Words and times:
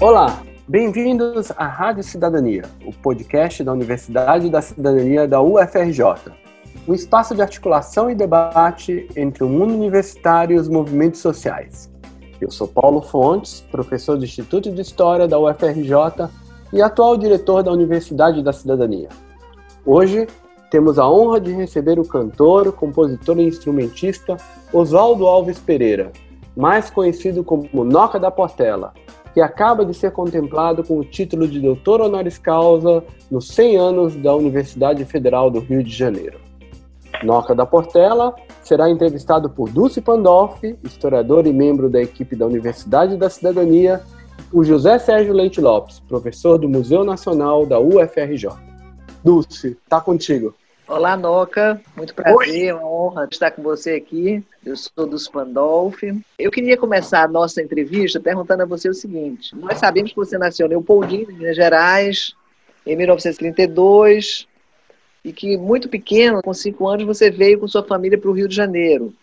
Olá, 0.00 0.42
bem-vindos 0.66 1.52
à 1.58 1.66
Rádio 1.66 2.02
Cidadania, 2.02 2.62
o 2.86 2.90
podcast 2.90 3.62
da 3.62 3.70
Universidade 3.70 4.48
da 4.48 4.62
Cidadania 4.62 5.28
da 5.28 5.42
UFRJ. 5.42 6.32
Um 6.88 6.94
espaço 6.94 7.34
de 7.34 7.42
articulação 7.42 8.10
e 8.10 8.14
debate 8.14 9.06
entre 9.14 9.44
o 9.44 9.48
mundo 9.50 9.74
universitário 9.74 10.56
e 10.56 10.58
os 10.58 10.70
movimentos 10.70 11.20
sociais. 11.20 11.92
Eu 12.40 12.50
sou 12.50 12.66
Paulo 12.66 13.02
Fontes, 13.02 13.60
professor 13.70 14.16
do 14.16 14.24
Instituto 14.24 14.72
de 14.72 14.80
História 14.80 15.28
da 15.28 15.38
UFRJ 15.38 16.30
e 16.72 16.80
atual 16.80 17.18
diretor 17.18 17.62
da 17.62 17.70
Universidade 17.70 18.42
da 18.42 18.54
Cidadania. 18.54 19.10
Hoje 19.84 20.26
temos 20.70 20.98
a 20.98 21.06
honra 21.06 21.38
de 21.38 21.52
receber 21.52 22.00
o 22.00 22.08
cantor, 22.08 22.72
compositor 22.72 23.38
e 23.38 23.46
instrumentista 23.46 24.38
Oswaldo 24.72 25.26
Alves 25.26 25.58
Pereira, 25.58 26.10
mais 26.56 26.88
conhecido 26.88 27.44
como 27.44 27.84
Noca 27.84 28.18
da 28.18 28.30
Portela, 28.30 28.94
que 29.32 29.40
acaba 29.40 29.84
de 29.84 29.94
ser 29.94 30.10
contemplado 30.12 30.82
com 30.82 30.98
o 30.98 31.04
título 31.04 31.46
de 31.46 31.60
doutor 31.60 32.00
honoris 32.00 32.38
causa 32.38 33.04
nos 33.30 33.48
100 33.48 33.76
anos 33.76 34.16
da 34.16 34.34
Universidade 34.34 35.04
Federal 35.04 35.50
do 35.50 35.60
Rio 35.60 35.82
de 35.82 35.90
Janeiro. 35.90 36.40
Noca 37.22 37.54
da 37.54 37.66
Portela 37.66 38.34
será 38.62 38.88
entrevistado 38.88 39.50
por 39.50 39.68
Dulce 39.70 40.00
Pandolfi, 40.00 40.78
historiador 40.82 41.46
e 41.46 41.52
membro 41.52 41.88
da 41.88 42.00
equipe 42.00 42.34
da 42.34 42.46
Universidade 42.46 43.16
da 43.16 43.28
Cidadania, 43.28 44.00
por 44.50 44.64
José 44.64 44.98
Sérgio 44.98 45.34
Leite 45.34 45.60
Lopes, 45.60 46.00
professor 46.00 46.58
do 46.58 46.68
Museu 46.68 47.04
Nacional 47.04 47.66
da 47.66 47.78
UFRJ. 47.78 48.48
Dulce, 49.22 49.76
tá 49.88 50.00
contigo. 50.00 50.54
Olá, 50.90 51.16
Noca. 51.16 51.80
Muito 51.96 52.12
prazer, 52.12 52.36
Oi. 52.36 52.72
Uma 52.72 52.84
honra 52.84 53.28
estar 53.30 53.52
com 53.52 53.62
você 53.62 53.92
aqui. 53.92 54.42
Eu 54.66 54.76
sou 54.76 55.06
do 55.06 55.16
Spandolf. 55.16 56.02
Eu 56.36 56.50
queria 56.50 56.76
começar 56.76 57.22
a 57.22 57.28
nossa 57.28 57.62
entrevista 57.62 58.18
perguntando 58.18 58.64
a 58.64 58.66
você 58.66 58.88
o 58.88 58.94
seguinte: 58.94 59.54
nós 59.54 59.78
sabemos 59.78 60.10
que 60.10 60.16
você 60.16 60.36
nasceu 60.36 60.66
em 60.66 60.70
Leopoldina, 60.70 61.30
em 61.30 61.36
Minas 61.36 61.54
Gerais, 61.54 62.34
em 62.84 62.96
1932, 62.96 64.48
e 65.24 65.32
que 65.32 65.56
muito 65.56 65.88
pequeno, 65.88 66.42
com 66.42 66.52
cinco 66.52 66.88
anos, 66.88 67.06
você 67.06 67.30
veio 67.30 67.60
com 67.60 67.68
sua 67.68 67.84
família 67.84 68.18
para 68.18 68.28
o 68.28 68.34
Rio 68.34 68.48
de 68.48 68.56
Janeiro. 68.56 69.14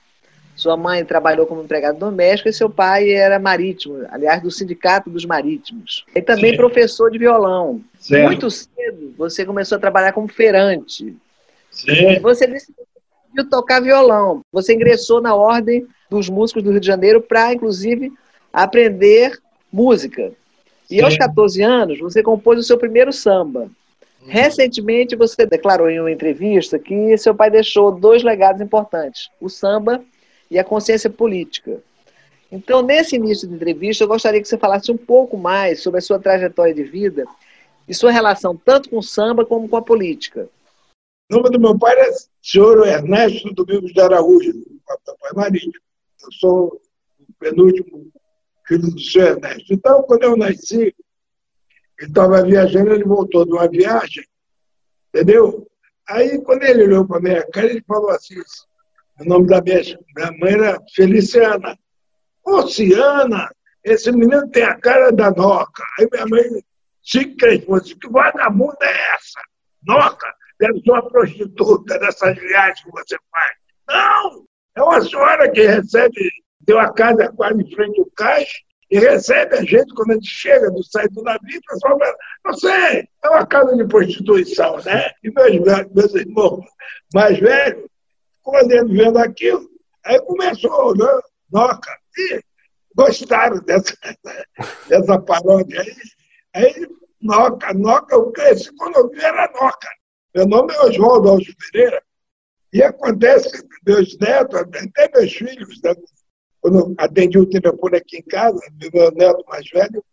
Sua 0.56 0.78
mãe 0.78 1.04
trabalhou 1.04 1.46
como 1.46 1.62
empregada 1.62 2.00
doméstica 2.00 2.50
e 2.50 2.54
seu 2.54 2.70
pai 2.70 3.12
era 3.12 3.38
marítimo, 3.40 4.06
aliás, 4.10 4.42
do 4.42 4.50
Sindicato 4.50 5.10
dos 5.10 5.26
Marítimos. 5.26 6.06
E 6.16 6.22
também 6.22 6.52
Sim. 6.52 6.58
professor 6.58 7.12
de 7.12 7.20
violão. 7.20 7.82
Certo. 8.00 8.26
Muito 8.26 8.50
cedo 8.50 9.14
você 9.18 9.46
começou 9.46 9.76
a 9.76 9.82
trabalhar 9.82 10.14
como 10.14 10.30
feirante. 10.30 11.14
Sim. 11.78 12.20
Você 12.20 12.48
decidiu 12.48 12.86
tocar 13.50 13.82
violão. 13.82 14.42
Você 14.52 14.74
ingressou 14.74 15.22
na 15.22 15.36
Ordem 15.36 15.86
dos 16.10 16.30
Músicos 16.30 16.64
do 16.64 16.72
Rio 16.72 16.80
de 16.80 16.88
Janeiro 16.88 17.22
para, 17.22 17.54
inclusive, 17.54 18.12
aprender 18.52 19.38
música. 19.72 20.32
E 20.90 20.96
Sim. 20.98 21.02
aos 21.02 21.18
14 21.18 21.62
anos, 21.62 22.00
você 22.00 22.24
compôs 22.24 22.60
o 22.60 22.64
seu 22.64 22.78
primeiro 22.78 23.14
samba. 23.14 23.70
Hum. 24.22 24.26
Recentemente, 24.28 25.16
você 25.16 25.46
declarou 25.46 25.90
em 25.90 26.00
uma 26.00 26.12
entrevista 26.12 26.80
que 26.80 27.18
seu 27.18 27.36
pai 27.36 27.52
deixou 27.52 27.92
dois 27.92 28.24
legados 28.24 28.62
importantes: 28.62 29.30
o 29.40 29.50
samba 29.50 30.04
e 30.50 30.58
a 30.58 30.64
consciência 30.64 31.10
política. 31.10 31.80
Então, 32.52 32.82
nesse 32.82 33.18
início 33.18 33.48
de 33.48 33.54
entrevista, 33.54 34.04
eu 34.04 34.08
gostaria 34.08 34.42
que 34.42 34.48
você 34.48 34.58
falasse 34.58 34.90
um 34.90 34.98
pouco 34.98 35.38
mais 35.38 35.84
sobre 35.84 36.00
a 36.00 36.02
sua 36.02 36.18
trajetória 36.18 36.74
de 36.74 36.84
vida 36.84 37.26
e 37.88 37.94
sua 37.94 38.12
relação 38.12 38.56
tanto 38.56 38.90
com 38.90 38.98
o 38.98 39.04
samba 39.04 39.46
como 39.46 39.68
com 39.68 39.76
a 39.76 39.82
política. 39.82 40.48
O 41.30 41.36
nome 41.36 41.50
do 41.50 41.60
meu 41.60 41.78
pai 41.78 41.94
era 42.00 42.10
senhor 42.42 42.88
Ernesto 42.88 43.54
Domingos 43.54 43.92
de 43.92 44.00
Araújo, 44.00 44.54
papai 44.86 45.32
marítimo. 45.36 45.74
Eu 46.24 46.32
sou 46.32 46.82
o 47.20 47.34
penúltimo 47.38 48.10
filho 48.66 48.90
do 48.90 49.00
senhor 49.00 49.32
Ernesto. 49.32 49.74
Então, 49.74 50.04
quando 50.04 50.24
eu 50.24 50.38
nasci, 50.38 50.96
ele 52.00 52.10
estava 52.10 52.44
viajando, 52.44 52.94
ele 52.94 53.04
voltou 53.04 53.46
de 53.46 53.52
uma 53.52 53.68
viagem, 53.68 54.24
entendeu? 55.10 55.68
Aí, 56.08 56.42
quando 56.44 56.64
ele 56.64 56.84
olhou 56.84 57.06
para 57.06 57.18
a 57.18 57.22
minha 57.22 57.46
cara, 57.52 57.68
ele 57.68 57.84
falou 57.86 58.12
assim: 58.12 58.40
o 59.20 59.26
nome 59.26 59.48
da 59.48 59.62
minha, 59.62 59.82
minha 60.16 60.32
mãe 60.40 60.54
era 60.54 60.82
Feliciana. 60.96 61.78
Oceana, 62.46 63.54
esse 63.84 64.10
menino 64.14 64.50
tem 64.50 64.64
a 64.64 64.80
cara 64.80 65.12
da 65.12 65.30
Noca. 65.30 65.84
Aí 66.00 66.08
minha 66.10 66.26
mãe 66.26 66.64
se 67.04 67.26
cresceu 67.36 67.76
assim: 67.76 68.00
que 68.00 68.08
vagabunda 68.10 68.78
é 68.82 69.16
essa? 69.16 69.42
Noca? 69.86 70.37
Deve 70.60 70.82
ser 70.82 70.92
uma 70.92 71.10
prostituta 71.10 72.00
dessas 72.00 72.36
viagens 72.38 72.84
que 72.84 72.92
você 72.92 73.18
faz. 73.32 73.56
Não! 73.88 74.46
É 74.76 74.82
uma 74.82 75.02
senhora 75.02 75.50
que 75.52 75.66
recebe, 75.66 76.30
tem 76.66 76.76
uma 76.76 76.94
casa 76.94 77.32
quase 77.34 77.62
em 77.62 77.76
frente 77.76 78.00
ao 78.00 78.06
caixa, 78.16 78.58
e 78.90 79.00
recebe 79.00 79.56
a 79.56 79.64
gente 79.64 79.94
quando 79.94 80.12
a 80.12 80.14
gente 80.14 80.30
chega 80.30 80.72
do 80.72 80.84
sai 80.84 81.08
do 81.10 81.22
navio, 81.22 81.60
o 81.60 81.74
pessoal 81.74 82.00
fala, 82.00 82.16
não 82.46 82.54
sei, 82.54 83.08
é 83.24 83.30
uma 83.30 83.46
casa 83.46 83.76
de 83.76 83.86
prostituição, 83.86 84.78
né? 84.84 85.12
E 85.24 85.32
meus, 85.32 85.92
meus 85.94 86.16
irmãos 86.16 86.64
mais 87.14 87.38
velhos 87.38 87.84
ficam 88.38 88.88
vendo 88.88 89.18
aquilo. 89.18 89.68
Aí 90.06 90.20
começou, 90.22 90.96
né? 90.96 91.06
Noca, 91.52 91.92
e 92.18 92.42
gostaram 92.96 93.60
dessa, 93.60 93.94
dessa 94.88 95.20
paródia 95.20 95.82
aí. 95.82 95.96
Aí, 96.56 96.88
Noca, 97.22 97.74
Noca, 97.74 98.18
o 98.18 98.32
que 98.32 98.42
esse 98.42 98.70
economia 98.70 99.28
era 99.28 99.52
Noca. 99.54 99.90
Meu 100.38 100.48
nome 100.48 100.72
é 100.72 100.82
Oswaldo 100.82 101.30
Alves 101.30 101.52
Pereira. 101.72 102.00
E 102.72 102.84
acontece 102.84 103.50
que 103.52 103.68
meus 103.84 104.16
netos, 104.20 104.60
até 104.60 105.10
meus 105.12 105.34
filhos, 105.34 105.82
né? 105.82 105.96
quando 106.62 106.94
atendi 106.96 107.40
o 107.40 107.50
telefone 107.50 107.98
aqui 107.98 108.18
em 108.18 108.22
casa, 108.22 108.60
meu 108.94 109.12
neto 109.14 109.44
mais 109.48 109.68
velho, 109.68 110.06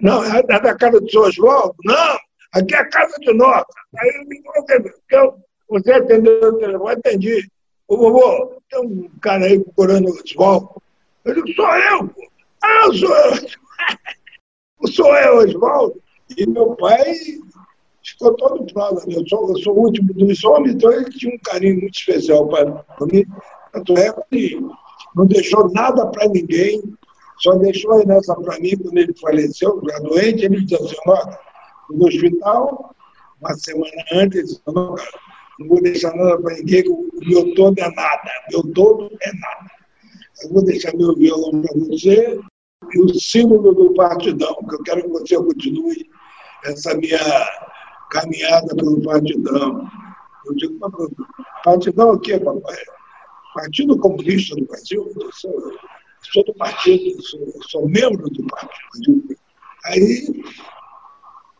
não, 0.00 0.22
é 0.22 0.40
da 0.40 0.76
casa 0.76 1.00
do 1.00 1.10
senhor 1.10 1.30
Oswaldo? 1.30 1.74
Não, 1.84 2.16
aqui 2.52 2.76
é 2.76 2.78
a 2.78 2.88
casa 2.88 3.18
de 3.18 3.32
nota. 3.34 3.66
Aí 3.98 4.24
me 4.24 4.40
falou, 5.10 5.44
você 5.68 5.92
atendeu 5.92 6.40
o 6.40 6.58
telefone? 6.58 6.92
Atendi. 6.92 7.50
Ô, 7.88 7.96
vovô, 7.96 8.62
tem 8.70 8.80
um 8.82 9.10
cara 9.20 9.46
aí 9.46 9.58
procurando 9.58 10.10
o 10.10 10.14
Oswaldo. 10.14 10.80
Eu 11.24 11.34
digo, 11.34 11.52
sou 11.54 11.74
eu, 11.74 12.06
pô. 12.06 12.30
Ah, 12.62 12.86
sou 12.92 13.16
eu. 13.16 14.92
sou 14.92 15.16
eu, 15.16 15.38
Oswaldo. 15.38 16.00
E 16.36 16.46
meu 16.46 16.76
pai 16.76 17.16
ficou 18.04 18.34
todo. 18.34 18.60
Né? 18.60 19.14
Eu 19.16 19.26
sou, 19.28 19.48
eu 19.48 19.58
sou 19.58 19.76
o 19.76 19.80
último 19.80 20.12
dos 20.14 20.44
homens, 20.44 20.74
então 20.74 20.92
ele 20.92 21.10
tinha 21.10 21.34
um 21.34 21.38
carinho 21.38 21.80
muito 21.80 21.98
especial 21.98 22.46
para 22.48 22.84
mim. 23.12 23.24
Tanto 23.72 23.98
é 23.98 24.12
que 24.30 24.60
não 25.16 25.26
deixou 25.26 25.70
nada 25.72 26.06
para 26.06 26.28
ninguém, 26.28 26.82
só 27.38 27.54
deixou 27.56 27.92
a 27.92 28.00
herança 28.00 28.34
para 28.34 28.60
mim 28.60 28.76
quando 28.76 28.98
ele 28.98 29.14
faleceu, 29.14 29.80
já 29.88 29.98
doente. 30.00 30.44
Ele 30.44 30.60
disse 30.60 30.82
assim: 30.82 30.96
ó, 31.06 31.36
no 31.90 32.06
hospital, 32.06 32.94
uma 33.40 33.54
semana 33.54 34.04
antes, 34.12 34.62
não, 34.66 34.94
não 35.58 35.68
vou 35.68 35.82
deixar 35.82 36.14
nada 36.14 36.40
para 36.40 36.54
ninguém, 36.54 36.84
o 36.88 37.08
meu 37.26 37.54
todo 37.54 37.78
é 37.78 37.90
nada, 37.90 38.30
meu 38.50 38.62
todo 38.72 39.10
é 39.20 39.32
nada. 39.32 39.70
Eu 40.42 40.50
vou 40.50 40.64
deixar 40.64 40.94
meu 40.94 41.14
violão 41.14 41.62
para 41.62 41.74
você 41.78 42.38
e 42.92 43.00
o 43.00 43.14
símbolo 43.14 43.72
do 43.72 43.94
partidão, 43.94 44.54
que 44.68 44.74
eu 44.74 44.82
quero 44.82 45.02
que 45.02 45.08
você 45.08 45.36
continue 45.36 46.06
essa 46.64 46.94
minha 46.94 47.18
caminhada 48.14 48.74
pelo 48.76 49.02
partidão. 49.02 49.90
Eu 50.46 50.54
digo, 50.54 50.78
partidão 51.64 52.12
o 52.12 52.18
quê, 52.18 52.38
papai? 52.38 52.76
Partido 53.54 53.98
Comunista 53.98 54.54
do 54.54 54.66
Brasil? 54.66 55.12
Eu 55.16 55.32
sou, 55.32 55.72
sou 56.32 56.44
do 56.44 56.54
partido, 56.54 57.22
sou, 57.22 57.40
sou, 57.68 57.88
membro 57.88 58.30
do 58.30 58.46
partido. 58.46 59.36
Aí, 59.86 60.42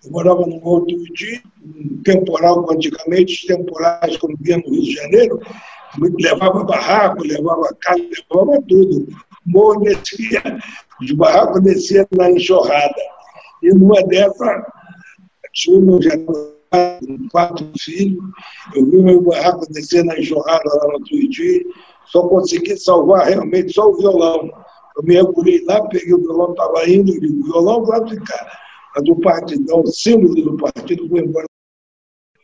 eu 0.04 0.10
morava 0.10 0.46
no 0.46 0.60
Morro 0.60 0.86
do 0.86 1.06
Iti, 1.06 1.42
um 1.62 2.02
temporal, 2.02 2.70
antigamente, 2.70 3.34
os 3.34 3.56
temporais, 3.56 4.16
quando 4.18 4.36
vinha 4.40 4.58
no 4.58 4.70
Rio 4.70 4.82
de 4.82 4.94
Janeiro, 4.94 5.40
levava 6.20 6.64
barraco, 6.64 7.24
levava 7.24 7.74
casa, 7.80 8.02
levava 8.02 8.62
tudo. 8.68 9.08
O 9.46 9.50
morro 9.50 9.80
descia, 9.80 10.42
os 11.00 11.10
barracos 11.12 11.62
desciam 11.62 12.06
na 12.12 12.30
enxurrada. 12.30 12.94
E 13.62 13.70
numa 13.70 14.02
dessas, 14.06 14.62
Júnior 15.54 16.02
já 16.02 16.18
com 16.18 17.28
quatro 17.30 17.70
filhos. 17.78 18.22
Eu 18.74 18.84
vi 18.86 19.02
meu 19.02 19.20
barraco 19.22 19.70
descer 19.72 20.04
na 20.04 20.18
enxurrada 20.18 20.64
lá 20.64 20.92
no 20.92 21.04
Tuiuti. 21.04 21.66
Só 22.06 22.26
consegui 22.28 22.76
salvar 22.76 23.28
realmente 23.28 23.72
só 23.72 23.88
o 23.88 23.96
violão. 23.96 24.50
Eu 24.96 25.02
me 25.02 25.14
mergulhei 25.14 25.64
lá, 25.64 25.86
peguei 25.88 26.14
o 26.14 26.20
violão, 26.20 26.52
estava 26.52 26.88
indo, 26.88 27.12
e 27.12 27.26
o 27.26 27.44
violão 27.44 27.84
vai 27.84 28.08
ficar. 28.08 28.60
Mas 28.94 29.08
o 29.08 29.16
partidão, 29.16 29.80
o 29.80 29.86
símbolo 29.86 30.34
do 30.34 30.56
partido, 30.56 31.08
foi 31.08 31.20
embora. 31.20 31.46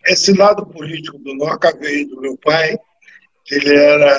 Esse 0.06 0.32
lado 0.32 0.66
político 0.66 1.18
do 1.18 1.34
Noca 1.34 1.76
veio 1.78 2.08
do 2.08 2.20
meu 2.20 2.36
pai, 2.38 2.76
ele 3.50 3.76
era 3.76 4.18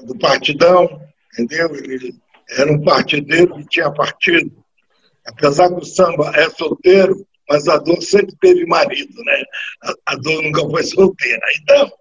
do 0.00 0.16
partidão, 0.18 1.00
entendeu? 1.32 1.74
Ele 1.74 2.14
era 2.50 2.70
um 2.70 2.82
partideiro 2.84 3.54
que 3.56 3.66
tinha 3.66 3.90
partido. 3.90 4.52
Apesar 5.26 5.68
que 5.68 5.80
o 5.80 5.84
samba 5.84 6.30
é 6.34 6.50
solteiro, 6.50 7.26
mas 7.48 7.68
a 7.68 7.76
dor 7.78 8.00
sempre 8.02 8.34
teve 8.40 8.64
marido, 8.66 9.14
né? 9.24 9.42
A, 10.06 10.16
dor 10.16 10.42
nunca 10.42 10.60
foi 10.62 10.82
solteira. 10.84 11.42
Então, 11.60 11.92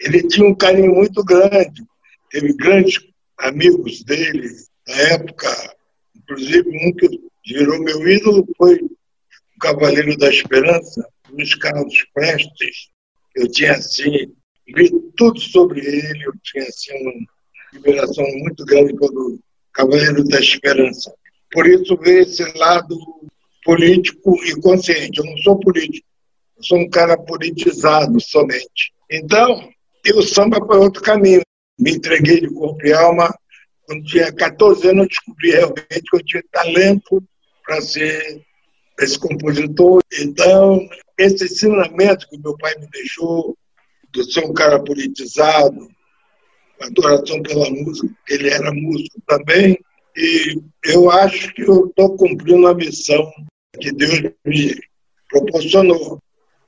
ele 0.00 0.26
tinha 0.28 0.46
um 0.46 0.54
carinho 0.54 0.94
muito 0.94 1.22
grande, 1.24 1.82
teve 2.30 2.52
grandes 2.54 3.00
amigos 3.38 4.02
dele 4.04 4.48
na 4.86 4.94
época, 5.14 5.74
inclusive 6.16 6.68
um 6.68 6.92
que 6.92 7.20
virou 7.46 7.82
meu 7.82 8.08
ídolo 8.08 8.46
foi 8.56 8.76
o 8.76 9.58
Cavaleiro 9.60 10.16
da 10.16 10.28
Esperança, 10.28 11.06
Luiz 11.30 11.54
Carlos 11.54 12.04
Prestes. 12.14 12.88
Eu 13.34 13.50
tinha, 13.50 13.72
assim, 13.72 14.32
li 14.68 14.90
tudo 15.16 15.40
sobre 15.40 15.80
ele, 15.80 16.24
eu 16.24 16.32
tinha, 16.42 16.64
assim, 16.64 16.92
uma 17.02 17.12
admiração 17.72 18.24
muito 18.38 18.64
grande 18.64 18.94
pelo 18.94 19.38
Cavaleiro 19.72 20.24
da 20.24 20.38
Esperança. 20.38 21.12
Por 21.50 21.66
isso 21.66 21.96
veio 21.98 22.22
esse 22.22 22.42
lado 22.56 22.96
político 23.64 24.36
e 24.44 24.60
consciente. 24.60 25.18
Eu 25.18 25.24
não 25.24 25.36
sou 25.38 25.58
político, 25.58 26.06
eu 26.56 26.62
sou 26.62 26.78
um 26.78 26.88
cara 26.88 27.16
politizado 27.16 28.20
somente. 28.20 28.92
Então, 29.10 29.68
o 30.14 30.22
samba 30.22 30.64
foi 30.64 30.78
outro 30.78 31.02
caminho. 31.02 31.42
Me 31.78 31.92
entreguei 31.92 32.40
de 32.40 32.48
corpo 32.48 32.86
e 32.86 32.92
alma. 32.92 33.34
Quando 33.86 34.04
tinha 34.04 34.32
14 34.32 34.88
anos, 34.88 35.02
eu 35.02 35.08
descobri 35.08 35.50
realmente 35.50 36.02
que 36.10 36.16
eu 36.16 36.24
tinha 36.24 36.42
talento 36.52 37.22
para 37.64 37.80
ser 37.80 38.42
esse 39.00 39.18
compositor. 39.18 40.02
Então, 40.20 40.86
esse 41.18 41.44
ensinamento 41.44 42.28
que 42.28 42.38
meu 42.38 42.56
pai 42.56 42.74
me 42.78 42.86
deixou, 42.88 43.56
de 44.12 44.32
ser 44.32 44.44
um 44.44 44.52
cara 44.52 44.82
politizado, 44.82 45.88
adoração 46.80 47.42
pela 47.42 47.68
música, 47.70 48.08
ele 48.28 48.48
era 48.48 48.72
músico 48.72 49.20
também, 49.26 49.78
e 50.16 50.62
eu 50.84 51.10
acho 51.10 51.52
que 51.54 51.62
eu 51.62 51.86
estou 51.86 52.16
cumprindo 52.16 52.66
a 52.66 52.74
missão 52.74 53.30
que 53.78 53.92
Deus 53.92 54.20
me 54.44 54.74
proporcionou 55.28 56.22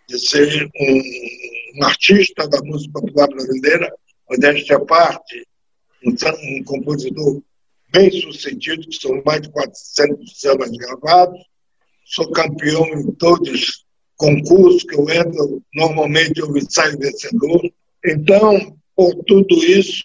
de 0.09 0.19
ser 0.19 0.69
um, 0.79 1.81
um 1.81 1.85
artista 1.85 2.49
da 2.49 2.61
música 2.63 3.01
popular 3.01 3.29
brasileira, 3.29 3.93
modéstia 4.29 4.77
à 4.77 4.85
parte, 4.85 5.47
um, 6.05 6.11
um 6.11 6.65
compositor 6.65 7.43
bem 7.93 8.11
sucedido, 8.11 8.89
que 8.89 8.97
são 8.97 9.23
mais 9.25 9.43
de 9.43 9.51
400 9.51 10.41
sambas 10.41 10.71
gravados, 10.71 11.41
sou 12.05 12.31
campeão 12.31 12.87
em 12.87 13.13
todos 13.13 13.49
os 13.49 13.87
concursos 14.17 14.85
que 14.85 14.95
eu 14.95 15.09
entro, 15.11 15.63
normalmente 15.75 16.41
eu 16.41 16.49
saio 16.71 16.99
vencedor. 16.99 17.71
Então, 18.05 18.77
por 18.95 19.15
tudo 19.25 19.55
isso, 19.65 20.05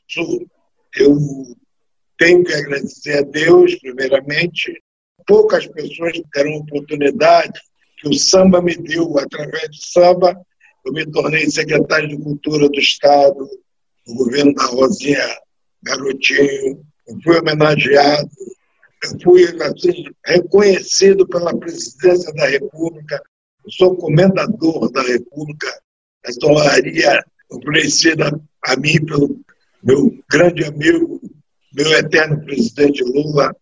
eu 0.97 1.17
tenho 2.17 2.43
que 2.43 2.53
agradecer 2.53 3.19
a 3.19 3.21
Deus, 3.21 3.75
primeiramente. 3.75 4.81
Poucas 5.31 5.65
pessoas 5.65 6.21
deram 6.35 6.57
oportunidade 6.57 7.57
que 8.01 8.09
o 8.09 8.13
samba 8.13 8.61
me 8.61 8.75
deu. 8.75 9.17
Através 9.17 9.69
do 9.69 9.77
samba, 9.77 10.37
eu 10.85 10.91
me 10.91 11.09
tornei 11.09 11.49
secretário 11.49 12.09
de 12.09 12.17
Cultura 12.17 12.67
do 12.67 12.77
Estado, 12.77 13.49
do 14.05 14.13
governo 14.13 14.53
da 14.53 14.65
Rosinha 14.65 15.25
Garotinho. 15.83 16.83
Eu 17.07 17.17
fui 17.23 17.39
homenageado, 17.39 18.29
eu 19.05 19.19
fui 19.23 19.45
assim, 19.61 20.03
reconhecido 20.25 21.25
pela 21.25 21.57
presidência 21.57 22.33
da 22.33 22.47
República. 22.47 23.23
Eu 23.63 23.71
sou 23.71 23.95
comendador 23.95 24.91
da 24.91 25.01
República, 25.01 25.81
da 26.41 26.47
honraria 26.49 27.23
oferecida 27.49 28.37
a 28.65 28.75
mim 28.75 29.05
pelo 29.05 29.39
meu 29.81 30.13
grande 30.29 30.65
amigo 30.65 31.21
meu 31.73 31.89
eterno 31.93 32.43
presidente 32.43 33.01
Lula, 33.03 33.55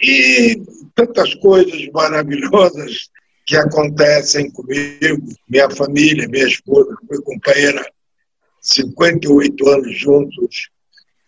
e 0.00 0.62
tantas 0.94 1.34
coisas 1.36 1.88
maravilhosas 1.92 3.10
que 3.46 3.56
acontecem 3.56 4.50
comigo, 4.50 5.26
minha 5.48 5.68
família, 5.70 6.28
minha 6.28 6.46
esposa, 6.46 6.96
foi 7.06 7.22
companheira 7.22 7.84
58 8.60 9.68
anos 9.68 9.98
juntos, 9.98 10.70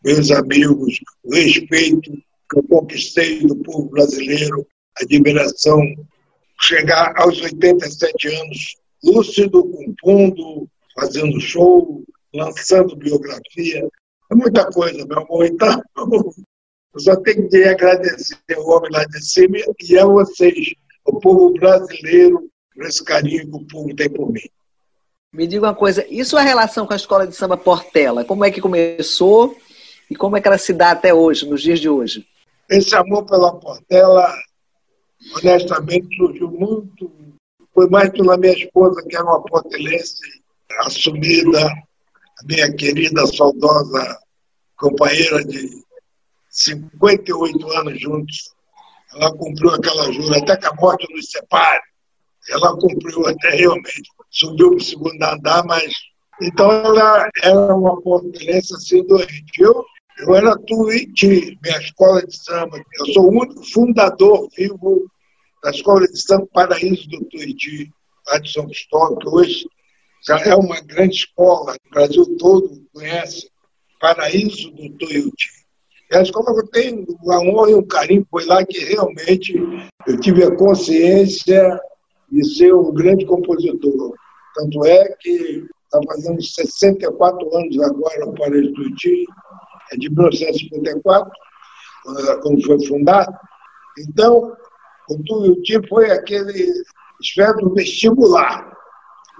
meus 0.04 0.30
amigos, 0.30 1.00
o 1.22 1.34
respeito 1.34 2.12
que 2.12 2.58
eu 2.58 2.62
conquistei 2.64 3.40
do 3.40 3.56
povo 3.56 3.88
brasileiro, 3.88 4.66
admiração, 5.00 5.80
chegar 6.60 7.12
aos 7.16 7.40
87 7.40 8.28
anos 8.28 8.76
lúcido, 9.02 9.64
compondo, 9.64 10.68
fazendo 10.94 11.40
show, 11.40 12.04
lançando 12.32 12.96
biografia, 12.96 13.88
é 14.30 14.34
muita 14.34 14.64
coisa, 14.70 15.04
meu 15.06 15.18
amor. 15.18 15.46
Então, 15.46 15.82
eu 16.94 17.00
só 17.00 17.16
tenho 17.16 17.48
que 17.48 17.64
agradecer 17.64 18.36
o 18.58 18.68
homem 18.68 18.90
lá 18.92 19.04
de 19.04 19.24
cima 19.24 19.56
e 19.58 19.98
a 19.98 20.04
vocês, 20.04 20.74
o 21.04 21.18
povo 21.18 21.52
brasileiro, 21.54 22.50
por 22.74 22.84
esse 22.84 23.02
carinho 23.02 23.50
que 23.50 23.56
o 23.56 23.66
povo 23.66 23.96
tem 23.96 24.10
por 24.10 24.30
mim. 24.30 24.48
Me 25.32 25.46
diga 25.46 25.66
uma 25.66 25.74
coisa, 25.74 26.06
e 26.10 26.22
sua 26.24 26.42
relação 26.42 26.86
com 26.86 26.92
a 26.92 26.96
escola 26.96 27.26
de 27.26 27.34
samba 27.34 27.56
Portela? 27.56 28.24
Como 28.24 28.44
é 28.44 28.50
que 28.50 28.60
começou 28.60 29.56
e 30.10 30.14
como 30.14 30.36
é 30.36 30.40
que 30.42 30.48
ela 30.48 30.58
se 30.58 30.74
dá 30.74 30.90
até 30.90 31.14
hoje, 31.14 31.48
nos 31.48 31.62
dias 31.62 31.80
de 31.80 31.88
hoje? 31.88 32.26
Esse 32.68 32.94
amor 32.94 33.24
pela 33.24 33.54
Portela, 33.54 34.30
honestamente, 35.36 36.14
surgiu 36.16 36.50
muito. 36.50 37.10
Foi 37.72 37.88
mais 37.88 38.10
pela 38.10 38.36
minha 38.36 38.52
esposa, 38.52 39.02
que 39.08 39.16
era 39.16 39.24
uma 39.24 39.42
portelense 39.42 40.20
assumida, 40.80 41.66
a 41.66 42.46
minha 42.46 42.70
querida, 42.74 43.26
saudosa 43.26 44.18
companheira 44.76 45.42
de 45.44 45.82
58 46.52 47.72
anos 47.78 48.00
juntos. 48.00 48.54
Ela 49.14 49.34
cumpriu 49.36 49.70
aquela 49.70 50.12
jura, 50.12 50.38
até 50.38 50.56
que 50.56 50.66
a 50.66 50.74
morte 50.74 51.06
nos 51.12 51.30
separe. 51.30 51.82
Ela 52.50 52.76
cumpriu 52.76 53.26
até 53.26 53.50
realmente. 53.50 54.02
Subiu 54.30 54.70
para 54.70 54.76
o 54.76 54.80
segundo 54.80 55.22
andar, 55.22 55.64
mas. 55.64 55.92
Então 56.40 56.70
ela 56.70 57.28
era 57.42 57.74
uma 57.74 58.00
portuguesa 58.00 58.76
assim 58.76 59.04
doente. 59.06 59.44
Eu, 59.58 59.84
eu 60.18 60.34
era 60.34 60.56
Tuiuti, 60.58 61.58
minha 61.62 61.78
escola 61.78 62.26
de 62.26 62.36
samba. 62.36 62.82
Eu 62.98 63.06
sou 63.12 63.24
o 63.24 63.40
único 63.40 63.64
fundador 63.70 64.48
vivo 64.56 65.06
da 65.62 65.70
escola 65.70 66.06
de 66.06 66.20
samba 66.20 66.46
Paraíso 66.52 67.08
do 67.08 67.24
Tuiuti, 67.26 67.92
lá 68.26 68.38
de 68.38 68.52
São 68.52 68.66
Cristóvão, 68.66 69.18
que 69.18 69.28
hoje 69.28 69.66
já 70.26 70.38
é 70.38 70.54
uma 70.54 70.80
grande 70.80 71.16
escola, 71.16 71.76
o 71.86 71.90
Brasil 71.90 72.36
todo 72.38 72.86
conhece 72.92 73.50
paraíso 74.00 74.70
do 74.72 74.90
Tuiuti. 74.98 75.61
A 76.12 76.20
escola 76.22 76.62
tem 76.72 77.06
uma 77.22 77.40
honra 77.40 77.70
e 77.70 77.74
um 77.74 77.86
carinho, 77.86 78.26
foi 78.30 78.44
lá 78.44 78.64
que 78.64 78.78
realmente 78.84 79.54
eu 80.06 80.20
tive 80.20 80.44
a 80.44 80.54
consciência 80.54 81.80
de 82.30 82.44
ser 82.54 82.74
um 82.74 82.92
grande 82.92 83.24
compositor. 83.24 84.14
Tanto 84.54 84.84
é 84.84 85.08
que 85.20 85.66
está 85.84 86.00
fazendo 86.06 86.42
64 86.42 87.56
anos 87.56 87.80
agora 87.80 88.26
o 88.26 88.34
Paraíso 88.34 88.68
do 88.68 88.74
Tuiuti, 88.74 89.24
é 89.92 89.96
de 89.96 90.10
1954, 90.10 91.30
quando 92.42 92.62
foi 92.62 92.86
fundado. 92.86 93.32
Então, 93.98 94.52
o 95.08 95.22
Tuiuti 95.24 95.86
foi 95.88 96.10
aquele 96.10 96.72
espécie 97.20 97.74
vestibular 97.74 98.70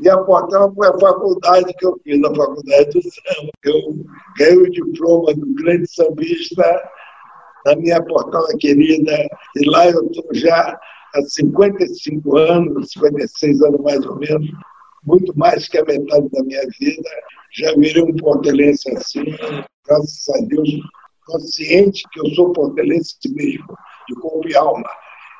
e 0.00 0.08
a 0.08 0.18
Portela 0.18 0.72
foi 0.74 0.88
a 0.88 0.98
faculdade 0.98 1.72
que 1.74 1.86
eu 1.86 2.00
fiz, 2.02 2.22
a 2.24 2.34
faculdade 2.34 2.90
do 2.90 3.02
samba. 3.02 3.50
Eu 3.64 4.04
ganhei 4.38 4.56
o 4.56 4.70
diploma 4.70 5.34
do 5.34 5.54
grande 5.54 5.86
sambista 5.86 6.90
da 7.64 7.76
minha 7.76 8.02
Portela 8.02 8.48
querida, 8.58 9.12
e 9.56 9.68
lá 9.68 9.88
eu 9.88 10.04
estou 10.06 10.24
já 10.32 10.78
há 11.14 11.22
55 11.22 12.36
anos, 12.36 12.90
56 12.92 13.62
anos 13.62 13.80
mais 13.80 14.04
ou 14.06 14.16
menos, 14.16 14.50
muito 15.04 15.36
mais 15.38 15.68
que 15.68 15.78
a 15.78 15.84
metade 15.84 16.28
da 16.30 16.42
minha 16.42 16.62
vida. 16.80 17.10
Já 17.52 17.74
virei 17.74 18.02
um 18.02 18.16
portelense 18.16 18.90
assim, 18.96 19.24
graças 19.86 20.28
a 20.30 20.46
Deus, 20.46 20.70
consciente 21.26 22.02
que 22.10 22.20
eu 22.20 22.26
sou 22.34 22.52
portelense 22.52 23.16
mesmo, 23.34 23.76
de 24.08 24.14
corpo 24.16 24.48
e 24.48 24.56
alma. 24.56 24.88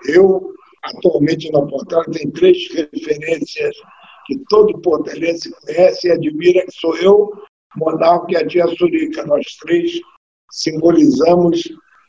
Eu, 0.07 0.53
atualmente 0.85 1.51
na 1.51 1.63
Portela, 1.63 2.05
tenho 2.05 2.31
três 2.33 2.69
referências 2.75 3.75
que 4.27 4.39
todo 4.49 4.79
portelense 4.81 5.51
conhece 5.51 6.09
e 6.09 6.13
admira, 6.13 6.65
que 6.65 6.73
sou 6.73 6.97
eu, 6.97 7.31
Monarco 7.77 8.31
e 8.31 8.37
a 8.37 8.47
Tia 8.47 8.67
Surica. 8.69 9.25
Nós 9.27 9.45
três 9.61 9.93
simbolizamos 10.51 11.63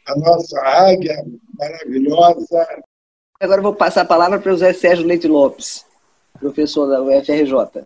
a 0.07 0.19
nossa 0.19 0.59
águia 0.61 1.15
maravilhosa. 1.57 2.67
Agora 3.39 3.61
vou 3.61 3.73
passar 3.73 4.01
a 4.01 4.05
palavra 4.05 4.39
para 4.39 4.49
o 4.49 4.53
José 4.53 4.73
Sérgio 4.73 5.05
Leite 5.05 5.27
Lopes, 5.27 5.85
professor 6.39 6.87
da 6.87 7.01
UFRJ. 7.01 7.85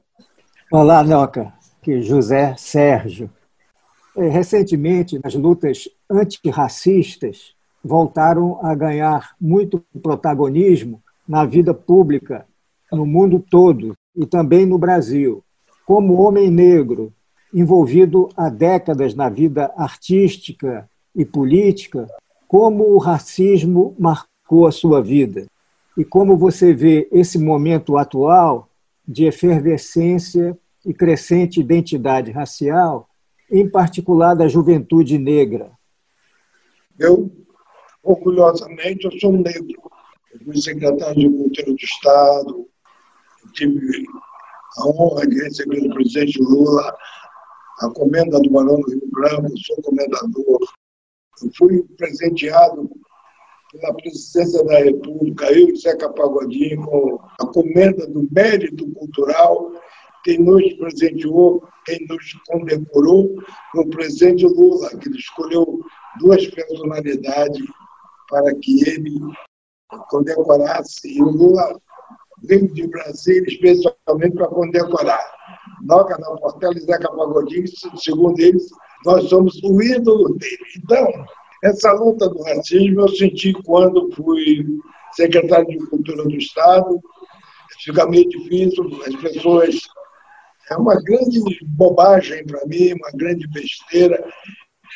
Olá, 0.71 1.03
Noca, 1.03 1.53
que 1.81 2.01
José 2.01 2.55
Sérgio. 2.57 3.29
É, 4.15 4.27
recentemente, 4.27 5.19
as 5.23 5.35
lutas 5.35 5.87
antirracistas 6.09 7.53
voltaram 7.83 8.59
a 8.65 8.73
ganhar 8.73 9.35
muito 9.39 9.83
protagonismo 10.01 11.01
na 11.27 11.45
vida 11.45 11.73
pública 11.73 12.45
no 12.91 13.05
mundo 13.05 13.43
todo 13.49 13.95
e 14.17 14.25
também 14.25 14.65
no 14.65 14.77
Brasil. 14.77 15.43
Como 15.85 16.21
homem 16.21 16.49
negro, 16.49 17.13
envolvido 17.53 18.27
há 18.35 18.49
décadas 18.49 19.13
na 19.13 19.29
vida 19.29 19.71
artística 19.77 20.89
e 21.15 21.23
política, 21.23 22.07
como 22.47 22.93
o 22.93 22.97
racismo 22.97 23.95
marcou 23.97 24.67
a 24.67 24.71
sua 24.71 25.01
vida 25.01 25.45
e 25.97 26.03
como 26.03 26.37
você 26.37 26.73
vê 26.73 27.07
esse 27.11 27.39
momento 27.39 27.97
atual 27.97 28.69
de 29.07 29.25
efervescência 29.25 30.57
e 30.85 30.93
crescente 30.93 31.59
identidade 31.59 32.31
racial, 32.31 33.09
em 33.49 33.67
particular 33.67 34.35
da 34.35 34.47
juventude 34.47 35.17
negra. 35.17 35.71
Eu, 36.99 37.31
orgulhosamente, 38.03 39.05
eu 39.05 39.19
sou 39.19 39.31
negro. 39.31 39.81
fui 40.43 40.57
secretário 40.57 41.15
de 41.15 41.29
Cultura 41.29 41.65
do 41.65 41.75
Estado, 41.75 42.67
tive 43.57 44.05
a 44.77 44.87
honra 44.87 45.25
de 45.27 45.43
receber 45.43 45.87
o 45.87 45.93
presidente 45.93 46.39
Lula, 46.41 46.95
a 47.79 47.89
comenda 47.89 48.39
do 48.39 48.49
Barão 48.49 48.79
do 48.79 48.89
Rio 48.89 49.09
Branco, 49.11 49.57
sou 49.57 49.81
comendador. 49.81 50.59
Eu 51.41 51.51
fui 51.57 51.83
presenteado 51.97 52.89
pela 53.71 53.93
presidência 53.95 54.63
da 54.63 54.79
República, 54.79 55.51
eu 55.51 55.69
e 55.69 55.75
Zeca 55.75 56.09
Pagodinho, 56.09 56.83
com 56.83 57.19
a 57.39 57.47
comenda 57.47 58.07
do 58.07 58.27
mérito 58.31 58.89
cultural, 58.93 59.71
quem 60.23 60.39
nos 60.39 60.73
presenteou, 60.73 61.63
quem 61.85 62.05
nos 62.07 62.33
condecorou, 62.47 63.35
foi 63.71 63.83
o 63.83 63.89
presidente 63.89 64.45
Lula, 64.45 64.89
que 64.97 65.09
escolheu 65.09 65.81
duas 66.19 66.45
personalidades 66.47 67.65
para 68.29 68.53
que 68.55 68.89
ele 68.89 69.19
condecorasse. 70.09 71.15
E 71.15 71.21
o 71.21 71.29
Lula 71.29 71.79
veio 72.43 72.71
de 72.73 72.87
Brasília 72.87 73.47
especialmente 73.47 74.35
para 74.35 74.47
condecorar. 74.47 75.23
Noca 75.83 76.17
da 76.17 76.31
Portela 76.35 76.75
e 76.75 76.81
Zeca 76.81 77.09
Pagodinho, 77.09 77.65
segundo 77.97 78.39
eles, 78.39 78.67
nós 79.05 79.29
somos 79.29 79.61
o 79.63 79.81
ídolo 79.81 80.35
dele. 80.35 80.57
Então, 80.77 81.07
essa 81.63 81.91
luta 81.93 82.29
do 82.29 82.41
racismo 82.43 83.01
eu 83.01 83.09
senti 83.09 83.53
quando 83.63 84.11
fui 84.13 84.65
secretário 85.13 85.67
de 85.67 85.77
Cultura 85.87 86.23
do 86.23 86.35
Estado. 86.35 87.01
Fica 87.83 88.07
meio 88.07 88.27
difícil, 88.29 88.83
as 89.05 89.15
pessoas. 89.15 89.75
É 90.69 90.75
uma 90.75 90.95
grande 91.01 91.39
bobagem 91.65 92.45
para 92.45 92.65
mim, 92.65 92.93
uma 92.93 93.11
grande 93.13 93.47
besteira, 93.47 94.21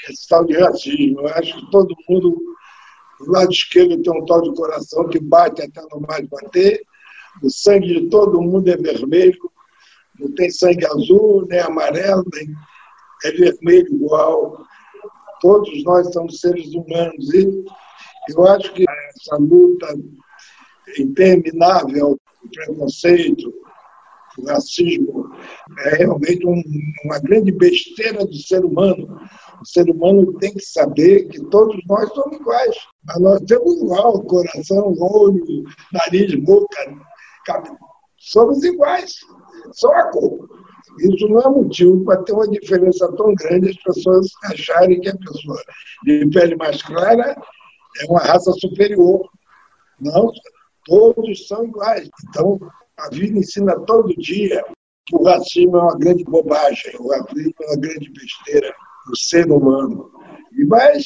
esse 0.10 0.28
tal 0.28 0.46
de 0.46 0.58
racismo. 0.58 1.22
Eu 1.22 1.28
acho 1.30 1.56
que 1.58 1.72
todo 1.72 1.96
mundo, 2.10 2.38
do 3.20 3.32
lado 3.32 3.52
esquerdo, 3.52 4.02
tem 4.02 4.14
um 4.14 4.26
tal 4.26 4.42
de 4.42 4.54
coração 4.54 5.08
que 5.08 5.20
bate 5.20 5.62
até 5.62 5.82
não 5.92 6.02
mais 6.02 6.28
bater. 6.28 6.82
O 7.42 7.50
sangue 7.50 7.88
de 7.88 8.10
todo 8.10 8.42
mundo 8.42 8.68
é 8.70 8.78
vermelho, 8.78 9.52
não 10.20 10.32
tem 10.36 10.50
sangue 10.52 10.86
azul, 10.86 11.46
nem 11.48 11.60
amarelo, 11.60 12.24
nem 12.34 12.54
é 13.24 13.32
vermelho 13.32 13.96
igual. 13.96 14.66
Todos 15.42 15.84
nós 15.84 16.12
somos 16.14 16.40
seres 16.40 16.74
humanos. 16.74 17.34
E 17.34 17.64
eu 18.30 18.46
acho 18.48 18.72
que 18.74 18.86
essa 18.88 19.36
luta 19.38 19.88
interminável, 21.00 22.20
o 22.44 22.50
preconceito, 22.50 23.52
o 24.38 24.46
racismo, 24.46 25.32
é 25.86 25.98
realmente 25.98 26.46
um, 26.46 26.62
uma 27.06 27.20
grande 27.20 27.52
besteira 27.52 28.26
do 28.26 28.36
ser 28.36 28.64
humano. 28.64 29.20
O 29.62 29.66
ser 29.66 29.90
humano 29.90 30.34
tem 30.40 30.54
que 30.54 30.64
saber 30.64 31.28
que 31.28 31.40
todos 31.46 31.80
nós 31.88 32.10
somos 32.14 32.38
iguais. 32.38 32.76
Mas 33.06 33.20
nós 33.20 33.42
temos 33.42 33.82
igual, 33.82 34.22
coração, 34.24 34.96
olho, 35.00 35.64
nariz, 35.92 36.34
boca. 36.36 37.11
Somos 38.18 38.64
iguais, 38.64 39.16
só 39.74 39.92
a 39.94 40.12
cor. 40.12 40.48
Isso 41.00 41.28
não 41.28 41.40
é 41.40 41.50
motivo 41.50 42.04
para 42.04 42.22
ter 42.24 42.34
uma 42.34 42.48
diferença 42.48 43.12
tão 43.16 43.34
grande 43.34 43.70
as 43.70 43.78
pessoas 43.78 44.28
acharem 44.46 45.00
que 45.00 45.10
a 45.10 45.18
pessoa 45.18 45.62
de 46.04 46.28
pele 46.28 46.56
mais 46.56 46.82
clara 46.82 47.36
é 48.00 48.06
uma 48.10 48.20
raça 48.20 48.52
superior. 48.54 49.28
Não, 50.00 50.32
todos 50.86 51.48
são 51.48 51.64
iguais. 51.66 52.10
Então, 52.30 52.60
a 52.98 53.10
vida 53.10 53.40
ensina 53.40 53.80
todo 53.82 54.16
dia 54.18 54.64
que 55.06 55.16
o 55.16 55.24
racismo 55.24 55.78
é 55.78 55.82
uma 55.82 55.98
grande 55.98 56.24
bobagem, 56.24 56.94
o 57.00 57.10
racismo 57.10 57.54
é 57.62 57.66
uma 57.66 57.78
grande 57.78 58.12
besteira 58.12 58.76
do 59.08 59.18
ser 59.18 59.52
humano. 59.52 60.12
E 60.52 60.66
mas 60.66 61.06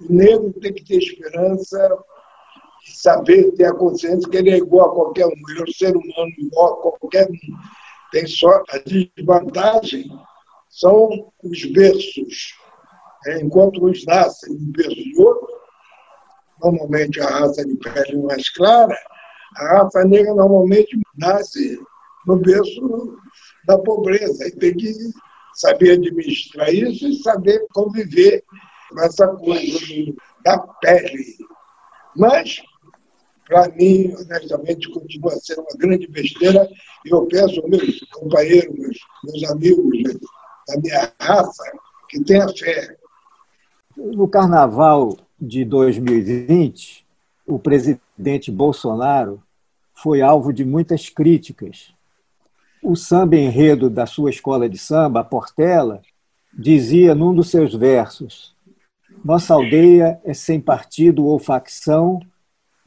o 0.00 0.12
negro 0.12 0.52
tem 0.60 0.72
que 0.72 0.84
ter 0.84 0.98
esperança, 0.98 1.98
saber 2.94 3.52
ter 3.52 3.64
a 3.64 3.74
consciência 3.74 4.28
que 4.28 4.36
ele 4.36 4.50
é 4.50 4.56
igual 4.56 4.90
a 4.90 4.94
qualquer 4.94 5.26
um, 5.26 5.32
ele 5.50 5.60
é 5.60 5.62
um 5.62 5.72
ser 5.72 5.96
humano 5.96 6.32
igual 6.38 6.74
a 6.74 6.98
qualquer 6.98 7.28
um 7.28 7.36
tem 8.10 8.26
só 8.26 8.62
a 8.70 8.78
desvantagem 8.78 10.10
são 10.70 11.32
os 11.42 11.64
berços. 11.66 12.54
É, 13.26 13.40
enquanto 13.40 13.84
uns 13.84 14.04
nascem 14.04 14.54
no 14.54 14.72
berço 14.72 14.94
de 14.94 15.20
outro, 15.20 15.48
normalmente 16.62 17.20
a 17.20 17.28
raça 17.28 17.64
de 17.64 17.76
pele 17.76 18.22
mais 18.22 18.48
clara, 18.50 18.96
a 19.56 19.78
raça 19.78 20.04
negra 20.04 20.34
normalmente 20.34 20.98
nasce 21.16 21.80
no 22.26 22.36
berço 22.36 23.18
da 23.66 23.78
pobreza. 23.78 24.46
E 24.46 24.52
tem 24.52 24.74
que 24.74 24.94
saber 25.54 25.92
administrar 25.92 26.72
isso 26.72 27.06
e 27.08 27.16
saber 27.16 27.66
conviver 27.72 28.44
com 28.90 29.00
essa 29.00 29.26
coisa 29.28 30.14
da 30.44 30.58
pele. 30.58 31.36
Mas 32.14 32.62
para 33.46 33.68
mim, 33.70 34.12
honestamente, 34.14 34.90
continua 34.90 35.30
sendo 35.32 35.60
uma 35.62 35.78
grande 35.78 36.06
besteira. 36.08 36.68
E 37.04 37.10
eu 37.10 37.26
peço 37.26 37.60
aos 37.60 37.70
meus 37.70 38.00
companheiros, 38.12 38.76
meus, 38.76 38.98
meus 39.24 39.50
amigos 39.50 40.02
da 40.68 40.80
minha 40.80 41.12
raça, 41.20 41.62
que 42.08 42.22
tenham 42.24 42.48
fé. 42.56 42.96
No 43.96 44.28
carnaval 44.28 45.16
de 45.40 45.64
2020, 45.64 47.06
o 47.46 47.58
presidente 47.58 48.50
Bolsonaro 48.50 49.42
foi 49.94 50.20
alvo 50.20 50.52
de 50.52 50.64
muitas 50.64 51.08
críticas. 51.08 51.94
O 52.82 52.94
samba 52.96 53.36
enredo 53.36 53.88
da 53.88 54.06
sua 54.06 54.30
escola 54.30 54.68
de 54.68 54.76
samba, 54.76 55.20
a 55.20 55.24
Portela, 55.24 56.02
dizia 56.52 57.14
num 57.14 57.34
dos 57.34 57.50
seus 57.50 57.74
versos: 57.74 58.54
Nossa 59.24 59.54
aldeia 59.54 60.20
é 60.24 60.34
sem 60.34 60.60
partido 60.60 61.24
ou 61.24 61.38
facção, 61.38 62.20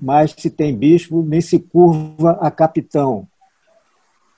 mas 0.02 0.34
se 0.38 0.50
tem 0.50 0.76
bispo, 0.76 1.22
nem 1.22 1.42
se 1.42 1.60
curva 1.60 2.32
a 2.42 2.50
capitão. 2.50 3.28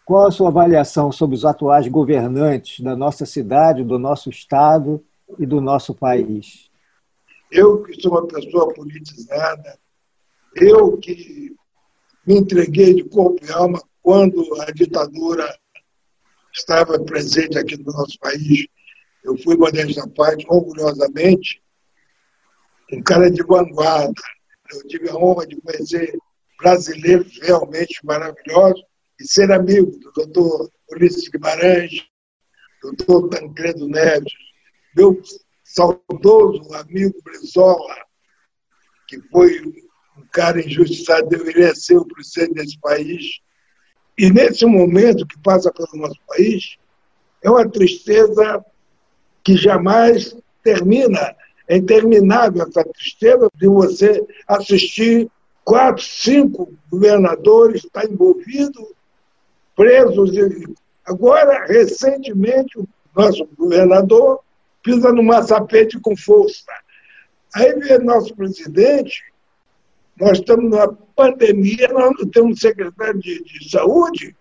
Qual 0.06 0.28
a 0.28 0.32
sua 0.32 0.50
avaliação 0.50 1.12
sobre 1.12 1.36
os 1.36 1.46
atuais 1.46 1.88
governantes 1.88 2.84
da 2.84 2.96
nossa 2.96 3.26
cidade, 3.26 3.84
do 3.84 4.00
nosso 4.00 4.30
estado 4.30 5.04
e 5.38 5.46
do 5.46 5.62
nosso 5.62 5.94
país? 5.94 6.70
Eu 7.52 7.84
que 7.84 8.02
sou 8.02 8.12
uma 8.12 8.28
pessoa 8.28 8.74
politizada, 8.74 9.78
eu 10.56 10.98
que 10.98 11.56
me 12.26 12.38
entreguei 12.38 12.94
de 12.94 13.04
corpo 13.04 13.46
e 13.46 13.52
alma 13.52 13.82
quando 14.02 14.44
a 14.62 14.72
ditadura 14.72 15.48
estava 16.54 17.00
presente 17.04 17.58
aqui 17.58 17.78
no 17.78 17.92
nosso 17.92 18.18
país, 18.20 18.68
eu 19.24 19.38
fui 19.38 19.56
modesta 19.56 20.08
parte, 20.10 20.46
orgulhosamente, 20.50 21.62
um 22.92 23.02
cara 23.02 23.30
de 23.30 23.44
vanguarda, 23.44 24.22
eu 24.74 24.88
tive 24.88 25.10
a 25.10 25.16
honra 25.16 25.46
de 25.46 25.60
conhecer 25.62 26.18
brasileiros 26.58 27.40
realmente 27.42 28.00
maravilhosos 28.04 28.84
e 29.20 29.28
ser 29.28 29.52
amigo 29.52 29.92
do 30.00 30.12
doutor 30.12 30.70
Ulisses 30.92 31.28
Guimarães, 31.28 32.06
doutor 32.82 33.30
Tancredo 33.30 33.88
Neves, 33.88 34.34
meu 34.96 35.22
saudoso 35.64 36.74
amigo 36.74 37.18
Brizola, 37.24 37.96
que 39.08 39.20
foi 39.30 39.62
um 40.18 40.26
cara 40.32 40.60
injustiçado, 40.60 41.30
deveria 41.30 41.74
ser 41.76 41.98
o 41.98 42.06
presidente 42.06 42.56
desse 42.56 42.80
país. 42.80 43.40
E 44.18 44.30
nesse 44.30 44.66
momento 44.66 45.26
que 45.26 45.40
passa 45.42 45.72
pelo 45.72 46.02
nosso 46.02 46.20
país, 46.28 46.78
é 47.44 47.50
uma 47.50 47.70
tristeza 47.70 48.64
que 49.44 49.58
jamais 49.58 50.36
termina 50.64 51.36
é 51.68 51.78
interminável 51.78 52.64
essa 52.64 52.84
tristeza 52.84 53.50
de 53.56 53.68
você 53.68 54.26
assistir 54.48 55.30
quatro, 55.64 56.04
cinco 56.04 56.74
governadores 56.90 57.84
estar 57.84 58.06
envolvidos, 58.06 58.86
presos. 59.76 60.32
Agora, 61.06 61.66
recentemente, 61.66 62.78
o 62.80 62.88
nosso 63.16 63.48
governador 63.58 64.40
pisa 64.84 65.12
no 65.12 65.24
maçapete 65.24 66.00
com 66.00 66.16
força. 66.16 66.64
Aí 67.54 67.74
vem 67.74 68.00
nosso 68.00 68.36
presidente, 68.36 69.22
nós 70.20 70.40
estamos 70.40 70.70
numa 70.70 70.94
pandemia, 71.16 71.88
nós 71.90 72.14
não 72.18 72.30
temos 72.30 72.60
secretário 72.60 73.20
de, 73.20 73.44
de 73.44 73.70
saúde, 73.70 74.36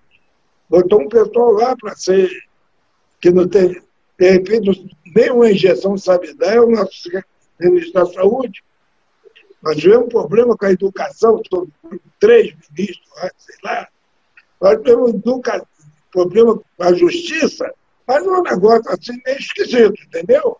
botou 0.68 1.02
um 1.02 1.08
pessoal 1.08 1.52
lá 1.52 1.76
para 1.76 1.94
ser, 1.96 2.30
que 3.20 3.30
não 3.30 3.48
tem, 3.48 3.80
de 4.18 4.30
repente, 4.30 4.96
nem 5.14 5.30
uma 5.30 5.50
injeção 5.50 5.96
sabe 5.96 6.32
dar, 6.34 6.54
é 6.54 6.60
o 6.60 6.70
nosso 6.70 7.08
ministro 7.58 7.92
da 7.92 8.06
Saúde. 8.06 8.62
Nós 9.62 9.76
tivemos 9.76 10.06
um 10.06 10.08
problema 10.08 10.56
com 10.56 10.66
a 10.66 10.72
educação, 10.72 11.40
sobre 11.48 11.70
três 12.18 12.54
ministros, 12.70 13.08
sei 13.36 13.56
lá. 13.62 13.88
Nós 14.60 14.78
tivemos 14.78 15.12
um 15.14 15.42
problema 16.10 16.56
com 16.56 16.82
a 16.82 16.92
justiça, 16.94 17.72
mas 18.06 18.24
é 18.24 18.28
um 18.28 18.42
negócio 18.42 18.90
assim 18.90 19.20
meio 19.24 19.38
esquisito, 19.38 20.02
entendeu? 20.06 20.56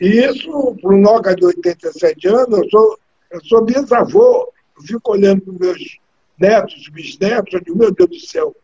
E 0.00 0.24
isso, 0.24 0.76
para 0.80 0.94
um 0.94 1.00
Noca 1.00 1.34
de 1.36 1.44
87 1.44 2.28
anos, 2.28 2.58
eu 2.58 2.70
sou, 2.70 2.98
eu 3.30 3.44
sou 3.44 3.64
bisavô, 3.64 4.52
eu 4.76 4.82
fico 4.82 5.12
olhando 5.12 5.42
para 5.42 5.52
os 5.52 5.58
meus 5.58 5.98
netos, 6.38 6.88
bisnetos, 6.88 7.52
eu 7.52 7.60
digo, 7.60 7.78
meu 7.78 7.92
Deus 7.92 8.08
do 8.08 8.20
céu, 8.20 8.56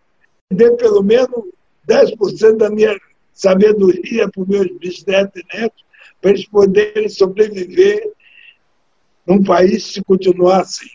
dê 0.50 0.71
pelo 0.73 1.02
menos 1.02 1.45
10% 1.87 2.56
da 2.56 2.71
minha 2.71 2.99
sabedoria 3.37 4.28
para 4.31 4.43
os 4.43 4.49
meus 4.49 4.78
bisnetos 4.78 5.43
e 5.43 5.57
netos, 5.57 5.85
para 6.21 6.31
eles 6.31 6.47
poderem 6.49 7.09
sobreviver 7.09 8.11
num 9.26 9.45
país 9.45 9.93
se 9.93 10.02
continuar 10.02 10.62
assim. 10.62 10.88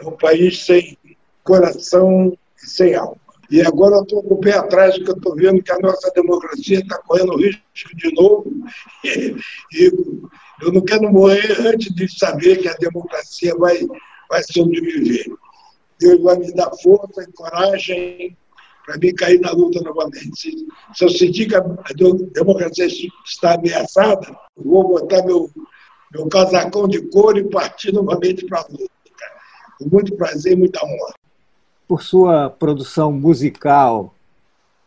é 0.00 0.06
um 0.06 0.16
país 0.16 0.64
sem 0.64 0.96
coração 1.42 2.36
e 2.62 2.66
sem 2.66 2.94
alma. 2.94 3.16
E 3.50 3.60
agora 3.60 3.96
eu 3.96 4.02
estou 4.02 4.22
com 4.22 4.34
o 4.34 4.40
pé 4.40 4.52
atrás, 4.52 4.96
porque 4.96 5.10
eu 5.10 5.16
estou 5.16 5.34
vendo 5.34 5.62
que 5.62 5.72
a 5.72 5.78
nossa 5.80 6.12
democracia 6.14 6.78
está 6.78 6.98
correndo 6.98 7.36
risco 7.36 7.96
de 7.96 8.14
novo. 8.14 8.50
E, 9.72 9.92
eu 10.62 10.70
não 10.72 10.82
quero 10.82 11.10
morrer 11.10 11.58
antes 11.66 11.92
de 11.94 12.06
saber 12.06 12.58
que 12.58 12.68
a 12.68 12.74
democracia 12.74 13.54
vai, 13.56 13.78
vai 14.28 14.42
sobreviver. 14.42 15.24
Deus 15.98 16.20
vai 16.20 16.36
me 16.36 16.52
dar 16.52 16.70
força 16.82 17.22
e 17.22 17.32
coragem 17.32 18.36
para 18.90 18.98
mim 18.98 19.14
cair 19.14 19.40
na 19.40 19.52
luta 19.52 19.80
novamente. 19.80 20.50
Se, 20.94 21.04
eu 21.04 21.08
sentir 21.08 21.46
que 21.46 21.54
a 21.54 21.62
democracia 22.32 22.86
está 23.24 23.54
ameaçada, 23.54 24.36
vou 24.56 24.88
botar 24.88 25.24
meu, 25.24 25.48
meu 26.12 26.26
casacão 26.26 26.88
de 26.88 27.00
couro 27.08 27.38
e 27.38 27.44
partir 27.44 27.92
novamente 27.92 28.44
para 28.46 28.60
a 28.60 28.66
luta. 28.68 28.90
Com 29.78 29.88
muito 29.88 30.16
prazer 30.16 30.54
e 30.54 30.56
muita 30.56 30.84
honra. 30.84 31.14
Por 31.86 32.02
sua 32.02 32.50
produção 32.50 33.12
musical 33.12 34.12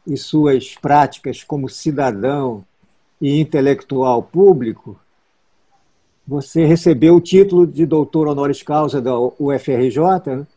e 0.06 0.18
suas 0.18 0.76
práticas 0.76 1.44
como 1.44 1.70
cidadão 1.70 2.66
e 3.22 3.40
intelectual 3.40 4.22
público, 4.22 5.00
você 6.28 6.66
recebeu 6.66 7.16
o 7.16 7.22
título 7.22 7.66
de 7.66 7.86
doutor 7.86 8.28
honoris 8.28 8.62
causa 8.64 9.02
da 9.02 9.18
UFRJ, 9.18 9.98
né? 10.28 10.48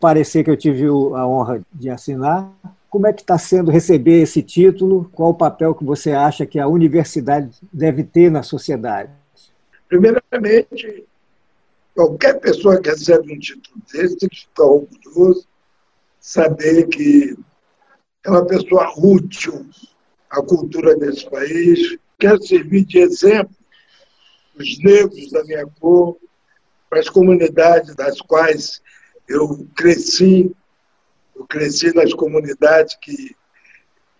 Parecer 0.00 0.44
que 0.44 0.50
eu 0.50 0.56
tive 0.56 0.86
a 0.86 1.26
honra 1.26 1.60
de 1.72 1.90
assinar. 1.90 2.52
Como 2.88 3.06
é 3.06 3.12
que 3.12 3.20
está 3.20 3.36
sendo 3.36 3.70
receber 3.70 4.22
esse 4.22 4.42
título? 4.42 5.10
Qual 5.12 5.30
o 5.30 5.34
papel 5.34 5.74
que 5.74 5.84
você 5.84 6.12
acha 6.12 6.46
que 6.46 6.58
a 6.58 6.66
universidade 6.66 7.50
deve 7.72 8.02
ter 8.02 8.30
na 8.30 8.42
sociedade? 8.42 9.10
Primeiramente, 9.88 11.04
qualquer 11.94 12.40
pessoa 12.40 12.80
que 12.80 12.88
recebe 12.88 13.34
um 13.34 13.38
título 13.38 13.82
desse 13.92 14.16
tem 14.16 14.28
que 14.28 14.40
ficar 14.40 14.64
orgulhoso, 14.64 15.46
saber 16.20 16.86
que 16.88 17.36
é 18.24 18.30
uma 18.30 18.46
pessoa 18.46 18.92
útil 18.96 19.66
à 20.30 20.42
cultura 20.42 20.96
desse 20.96 21.28
país, 21.28 21.98
quer 22.18 22.38
servir 22.40 22.84
de 22.84 22.98
exemplo 22.98 23.54
os 24.58 24.78
negros 24.82 25.30
da 25.30 25.44
minha 25.44 25.66
cor, 25.78 26.16
para 26.90 27.00
as 27.00 27.08
comunidades 27.08 27.94
das 27.94 28.20
quais 28.20 28.80
eu 29.28 29.66
cresci, 29.76 30.50
eu 31.36 31.46
cresci 31.46 31.94
nas 31.94 32.12
comunidades 32.14 32.96
que 33.00 33.36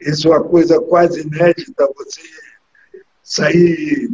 isso 0.00 0.28
é 0.28 0.30
uma 0.30 0.44
coisa 0.44 0.80
quase 0.80 1.22
inédita, 1.22 1.90
você 1.96 2.20
sair 3.22 4.10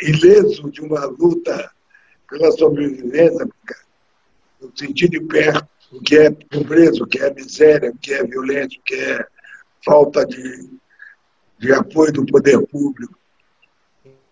ileso 0.00 0.70
de 0.70 0.80
uma 0.80 1.04
luta 1.04 1.70
pela 2.28 2.50
sobrevivência, 2.52 3.48
eu 4.60 4.72
senti 4.74 5.08
de 5.08 5.20
perto 5.20 5.68
o 5.92 6.00
que 6.00 6.16
é 6.16 6.30
pobreza, 6.30 7.02
o 7.02 7.06
que 7.06 7.18
é 7.18 7.32
miséria, 7.32 7.90
o 7.90 7.98
que 7.98 8.12
é 8.12 8.24
violência, 8.24 8.78
o 8.78 8.82
que 8.82 8.94
é 8.94 9.26
falta 9.84 10.26
de, 10.26 10.68
de 11.58 11.72
apoio 11.72 12.12
do 12.12 12.26
poder 12.26 12.60
público. 12.66 13.16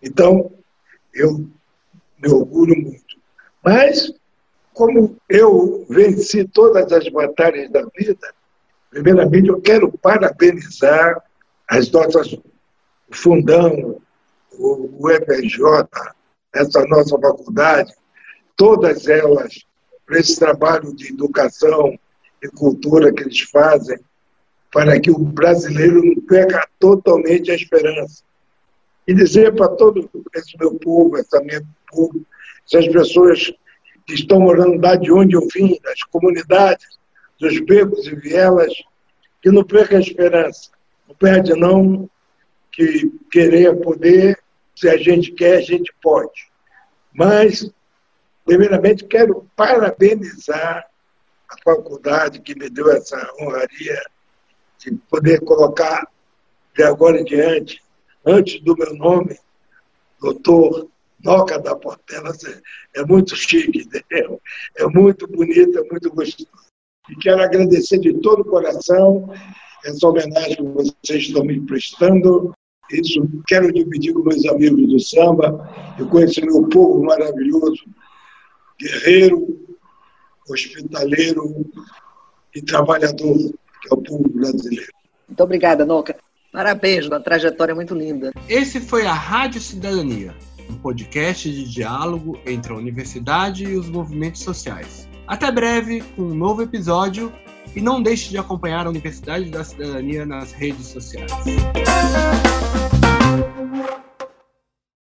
Então, 0.01 0.51
eu 1.13 1.49
me 2.19 2.29
orgulho 2.29 2.75
muito. 2.75 3.15
Mas, 3.63 4.13
como 4.75 5.15
eu 5.29 5.85
venci 5.89 6.45
todas 6.45 6.91
as 6.91 7.07
batalhas 7.07 7.71
da 7.71 7.83
vida, 7.97 8.33
primeiramente 8.89 9.47
eu 9.47 9.61
quero 9.61 9.89
parabenizar 9.97 11.23
as 11.67 11.89
nossas 11.91 12.37
fundão, 13.09 14.01
o 14.57 15.09
EPJ, 15.09 15.87
essa 16.53 16.85
nossa 16.87 17.17
faculdade, 17.17 17.93
todas 18.57 19.07
elas, 19.07 19.65
para 20.05 20.19
esse 20.19 20.37
trabalho 20.37 20.93
de 20.93 21.13
educação 21.13 21.97
e 22.43 22.47
cultura 22.49 23.13
que 23.13 23.23
eles 23.23 23.41
fazem, 23.41 23.99
para 24.73 24.99
que 24.99 25.09
o 25.09 25.17
brasileiro 25.17 26.03
não 26.03 26.21
perca 26.21 26.67
totalmente 26.79 27.49
a 27.49 27.55
esperança. 27.55 28.23
E 29.07 29.13
dizer 29.13 29.55
para 29.55 29.69
todo 29.69 30.09
esse 30.35 30.57
meu 30.57 30.75
povo, 30.75 31.17
essa 31.17 31.39
minha 31.39 31.65
povo, 31.89 32.25
essas 32.65 32.87
pessoas 32.89 33.53
que 34.05 34.13
estão 34.13 34.39
morando 34.39 34.79
lá 34.79 34.95
de 34.95 35.11
onde 35.11 35.35
eu 35.35 35.47
vim, 35.53 35.79
das 35.83 36.03
comunidades, 36.03 36.99
dos 37.39 37.59
becos 37.61 38.05
e 38.07 38.15
vielas, 38.15 38.71
que 39.41 39.51
não 39.51 39.63
perca 39.63 39.97
a 39.97 39.99
esperança. 39.99 40.69
Não 41.07 41.15
perde 41.15 41.53
não, 41.53 42.09
que 42.71 43.11
querer 43.31 43.75
poder, 43.81 44.37
se 44.75 44.89
a 44.89 44.97
gente 44.97 45.31
quer, 45.31 45.57
a 45.57 45.61
gente 45.61 45.93
pode. 46.01 46.49
Mas, 47.13 47.71
primeiramente, 48.43 49.05
quero 49.05 49.49
parabenizar 49.55 50.85
a 51.49 51.55
faculdade 51.63 52.41
que 52.41 52.57
me 52.57 52.69
deu 52.69 52.91
essa 52.91 53.17
honraria 53.39 54.01
de 54.77 54.95
poder 55.09 55.39
colocar, 55.41 56.07
de 56.75 56.83
agora 56.83 57.19
em 57.19 57.23
diante, 57.23 57.81
antes 58.25 58.61
do 58.61 58.75
meu 58.75 58.93
nome, 58.95 59.39
doutor 60.19 60.89
Noca 61.25 61.57
da 61.59 61.75
Portela, 61.75 62.31
é 62.95 63.03
muito 63.03 63.35
chique, 63.35 63.79
entendeu? 63.79 64.39
É 64.77 64.85
muito 64.85 65.27
bonito, 65.27 65.79
é 65.79 65.83
muito 65.89 66.09
gostoso. 66.11 66.47
E 67.09 67.15
quero 67.15 67.41
agradecer 67.41 67.97
de 67.97 68.13
todo 68.21 68.41
o 68.41 68.45
coração 68.45 69.33
essa 69.83 70.07
homenagem 70.07 70.55
que 70.55 70.63
vocês 70.63 71.23
estão 71.23 71.43
me 71.43 71.59
prestando. 71.61 72.53
Isso 72.91 73.27
quero 73.47 73.71
dividir 73.71 74.13
com 74.13 74.21
meus 74.21 74.45
amigos 74.45 74.87
do 74.87 74.99
samba 74.99 75.95
e 75.99 76.05
com 76.05 76.19
esse 76.19 76.41
meu 76.41 76.67
povo 76.69 77.03
maravilhoso, 77.03 77.83
guerreiro, 78.79 79.59
hospitaleiro 80.47 81.65
e 82.55 82.61
trabalhador, 82.61 83.37
que 83.37 83.89
é 83.89 83.93
o 83.93 83.97
povo 83.97 84.29
brasileiro. 84.29 84.91
Muito 85.27 85.43
obrigada, 85.43 85.85
Noca. 85.85 86.15
Parabéns, 86.51 87.07
uma 87.07 87.19
trajetória 87.19 87.73
muito 87.73 87.95
linda. 87.95 88.31
Esse 88.47 88.79
foi 88.79 89.05
a 89.05 89.13
Rádio 89.13 89.59
Cidadania, 89.59 90.33
um 90.69 90.75
podcast 90.75 91.49
de 91.49 91.69
diálogo 91.69 92.37
entre 92.45 92.73
a 92.73 92.75
universidade 92.75 93.63
e 93.63 93.75
os 93.75 93.89
movimentos 93.89 94.41
sociais. 94.41 95.07
Até 95.27 95.51
breve 95.51 96.01
com 96.15 96.23
um 96.23 96.35
novo 96.35 96.61
episódio 96.61 97.31
e 97.75 97.81
não 97.81 98.01
deixe 98.01 98.29
de 98.29 98.37
acompanhar 98.37 98.85
a 98.85 98.89
Universidade 98.89 99.49
da 99.49 99.63
Cidadania 99.63 100.25
nas 100.25 100.51
redes 100.53 100.87
sociais. 100.87 101.31